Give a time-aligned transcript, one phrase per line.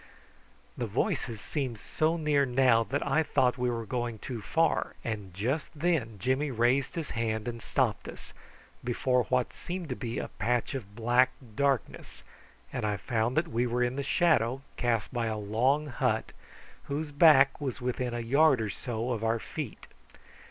[0.79, 5.31] The voices seemed so near now that I thought we were going too far, and
[5.31, 8.33] just then Jimmy raised his hand and stopped us,
[8.83, 12.23] before what seemed to be a patch of black darkness,
[12.73, 16.31] and I found that we were in the shadow cast by a long hut,
[16.85, 19.85] whose back was within a yard or so of our feet.